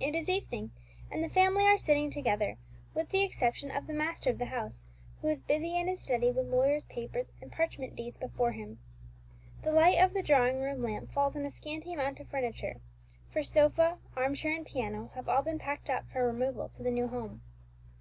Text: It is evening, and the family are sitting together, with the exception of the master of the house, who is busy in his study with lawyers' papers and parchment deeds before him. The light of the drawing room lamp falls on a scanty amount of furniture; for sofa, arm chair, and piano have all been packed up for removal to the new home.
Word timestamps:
It 0.00 0.16
is 0.16 0.28
evening, 0.28 0.72
and 1.08 1.22
the 1.22 1.28
family 1.28 1.66
are 1.68 1.78
sitting 1.78 2.10
together, 2.10 2.56
with 2.94 3.10
the 3.10 3.22
exception 3.22 3.70
of 3.70 3.86
the 3.86 3.92
master 3.92 4.28
of 4.28 4.38
the 4.38 4.46
house, 4.46 4.86
who 5.20 5.28
is 5.28 5.40
busy 5.40 5.78
in 5.78 5.86
his 5.86 6.00
study 6.00 6.32
with 6.32 6.48
lawyers' 6.48 6.84
papers 6.86 7.30
and 7.40 7.52
parchment 7.52 7.94
deeds 7.94 8.18
before 8.18 8.50
him. 8.50 8.80
The 9.62 9.70
light 9.70 10.02
of 10.02 10.14
the 10.14 10.22
drawing 10.24 10.58
room 10.60 10.82
lamp 10.82 11.12
falls 11.12 11.36
on 11.36 11.46
a 11.46 11.50
scanty 11.52 11.92
amount 11.92 12.18
of 12.18 12.26
furniture; 12.26 12.80
for 13.30 13.44
sofa, 13.44 13.98
arm 14.16 14.34
chair, 14.34 14.52
and 14.52 14.66
piano 14.66 15.12
have 15.14 15.28
all 15.28 15.42
been 15.42 15.60
packed 15.60 15.88
up 15.88 16.08
for 16.10 16.26
removal 16.26 16.68
to 16.70 16.82
the 16.82 16.90
new 16.90 17.06
home. 17.06 17.40